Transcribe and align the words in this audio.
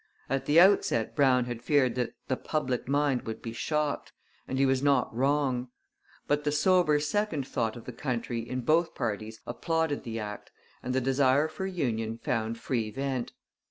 At 0.31 0.47
the 0.47 0.59
outset 0.59 1.15
Brown 1.15 1.45
had 1.45 1.61
feared 1.61 1.93
that 1.93 2.13
'the 2.27 2.37
public 2.37 2.87
mind 2.87 3.21
would 3.27 3.39
be 3.39 3.53
shocked,' 3.53 4.11
and 4.47 4.57
he 4.57 4.65
was 4.65 4.81
not 4.81 5.15
wrong. 5.15 5.67
But 6.25 6.43
the 6.43 6.51
sober 6.51 6.99
second 6.99 7.45
thought 7.47 7.75
of 7.75 7.85
the 7.85 7.93
country 7.93 8.39
in 8.39 8.61
both 8.61 8.95
parties 8.95 9.41
applauded 9.45 10.01
the 10.03 10.17
act, 10.19 10.49
and 10.81 10.95
the 10.95 11.01
desire 11.01 11.47
for 11.47 11.67
union 11.67 12.17
found 12.17 12.57
free 12.57 12.89
vent. 12.89 13.33